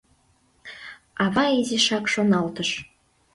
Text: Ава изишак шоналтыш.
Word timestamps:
Ава 1.23 1.45
изишак 1.59 2.05
шоналтыш. 2.13 2.69